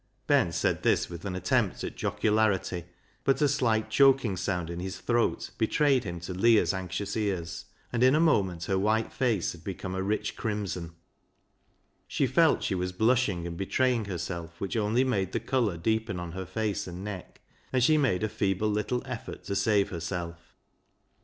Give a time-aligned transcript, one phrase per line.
[0.25, 2.85] "Ben said this with an attempt at jocularity,
[3.23, 8.01] but a slight choking sound in his throat betrayed him to Leah's anxious ears, and
[8.01, 10.95] in a moment her white face had become a rich crimson.
[12.07, 16.19] She felt she was blushing, and betray ing herself, which only made the colour deepen
[16.19, 17.39] on her face and neck,
[17.71, 20.55] and she made a feeble little effort to save herself.